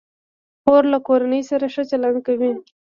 خور 0.61 0.83
له 0.91 0.99
کورنۍ 1.07 1.41
سره 1.49 1.65
ښه 1.73 1.83
چلند 1.91 2.17
کوي. 2.27 2.51